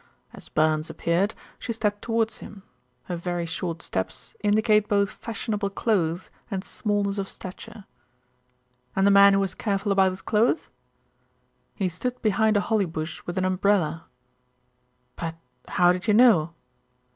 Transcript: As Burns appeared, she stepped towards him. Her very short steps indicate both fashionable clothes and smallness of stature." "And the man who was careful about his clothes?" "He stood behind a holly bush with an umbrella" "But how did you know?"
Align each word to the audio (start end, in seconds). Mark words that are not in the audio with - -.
As 0.33 0.49
Burns 0.49 0.89
appeared, 0.89 1.35
she 1.59 1.71
stepped 1.71 2.01
towards 2.01 2.39
him. 2.39 2.63
Her 3.03 3.15
very 3.15 3.45
short 3.45 3.83
steps 3.83 4.33
indicate 4.43 4.87
both 4.87 5.11
fashionable 5.11 5.69
clothes 5.69 6.31
and 6.49 6.63
smallness 6.63 7.19
of 7.19 7.29
stature." 7.29 7.85
"And 8.95 9.05
the 9.05 9.11
man 9.11 9.33
who 9.33 9.39
was 9.39 9.53
careful 9.53 9.91
about 9.91 10.09
his 10.09 10.23
clothes?" 10.23 10.71
"He 11.75 11.87
stood 11.87 12.19
behind 12.23 12.57
a 12.57 12.61
holly 12.61 12.85
bush 12.87 13.21
with 13.27 13.37
an 13.37 13.45
umbrella" 13.45 14.05
"But 15.21 15.35
how 15.67 15.91
did 15.93 16.07
you 16.07 16.15
know?" 16.15 16.55